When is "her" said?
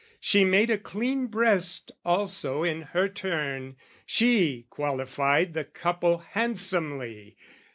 2.81-3.07